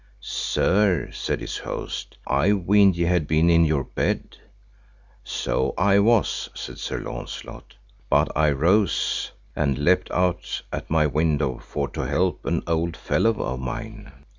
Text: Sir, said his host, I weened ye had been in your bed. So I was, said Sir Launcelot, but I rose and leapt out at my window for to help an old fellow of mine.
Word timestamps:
Sir, 0.19 1.11
said 1.11 1.41
his 1.41 1.57
host, 1.59 2.17
I 2.25 2.53
weened 2.53 2.95
ye 2.97 3.05
had 3.05 3.27
been 3.27 3.51
in 3.51 3.65
your 3.65 3.83
bed. 3.83 4.35
So 5.23 5.75
I 5.77 5.99
was, 5.99 6.49
said 6.55 6.79
Sir 6.79 6.97
Launcelot, 6.97 7.75
but 8.09 8.35
I 8.35 8.49
rose 8.49 9.29
and 9.55 9.77
leapt 9.77 10.09
out 10.09 10.63
at 10.73 10.89
my 10.89 11.05
window 11.05 11.59
for 11.59 11.87
to 11.89 12.01
help 12.07 12.47
an 12.47 12.63
old 12.65 12.97
fellow 12.97 13.39
of 13.43 13.59
mine. 13.59 14.11